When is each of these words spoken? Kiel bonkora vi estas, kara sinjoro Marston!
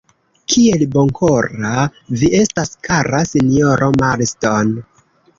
Kiel 0.51 0.83
bonkora 0.93 1.73
vi 2.21 2.29
estas, 2.37 2.71
kara 2.87 3.19
sinjoro 3.33 3.91
Marston! 4.05 4.73